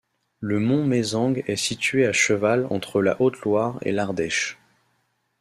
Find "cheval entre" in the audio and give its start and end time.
2.11-3.03